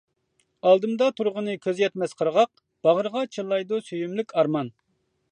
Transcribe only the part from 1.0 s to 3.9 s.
تۇرغىنى كۆز يەتمەس قىرغاق، باغرىغا چىللايدۇ